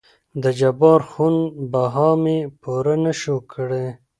دجبار 0.43 1.01
خون 1.09 1.35
بها 1.71 2.09
مې 2.21 2.37
پوره 2.61 2.95
نه 3.03 3.13
شوى 3.21 3.41
کړى. 3.51 3.87